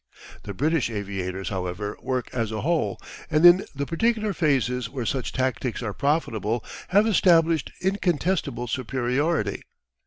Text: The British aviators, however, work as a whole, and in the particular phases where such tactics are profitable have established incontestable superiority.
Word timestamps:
The 0.45 0.55
British 0.55 0.89
aviators, 0.89 1.49
however, 1.49 1.95
work 2.01 2.33
as 2.33 2.51
a 2.51 2.61
whole, 2.61 2.99
and 3.29 3.45
in 3.45 3.65
the 3.75 3.85
particular 3.85 4.33
phases 4.33 4.89
where 4.89 5.05
such 5.05 5.31
tactics 5.31 5.83
are 5.83 5.93
profitable 5.93 6.65
have 6.87 7.05
established 7.05 7.71
incontestable 7.83 8.65
superiority. 8.67 9.61